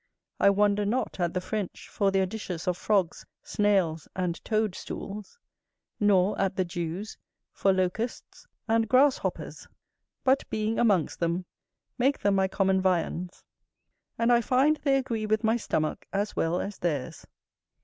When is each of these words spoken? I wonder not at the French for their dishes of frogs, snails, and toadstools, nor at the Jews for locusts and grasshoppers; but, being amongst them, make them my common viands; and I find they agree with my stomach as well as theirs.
I 0.39 0.49
wonder 0.49 0.83
not 0.83 1.19
at 1.19 1.35
the 1.35 1.41
French 1.41 1.87
for 1.87 2.09
their 2.09 2.25
dishes 2.25 2.67
of 2.67 2.75
frogs, 2.75 3.23
snails, 3.43 4.07
and 4.15 4.43
toadstools, 4.43 5.37
nor 5.99 6.41
at 6.41 6.55
the 6.55 6.65
Jews 6.65 7.19
for 7.53 7.71
locusts 7.71 8.47
and 8.67 8.89
grasshoppers; 8.89 9.67
but, 10.23 10.49
being 10.49 10.79
amongst 10.79 11.19
them, 11.19 11.45
make 11.99 12.17
them 12.17 12.33
my 12.33 12.47
common 12.47 12.81
viands; 12.81 13.43
and 14.17 14.33
I 14.33 14.41
find 14.41 14.77
they 14.77 14.97
agree 14.97 15.27
with 15.27 15.43
my 15.43 15.55
stomach 15.55 16.07
as 16.11 16.35
well 16.35 16.59
as 16.59 16.79
theirs. 16.79 17.27